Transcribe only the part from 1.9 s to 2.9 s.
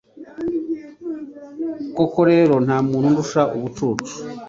Koko rero nta